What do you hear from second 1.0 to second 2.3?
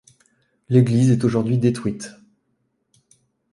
est aujourd'hui détruite.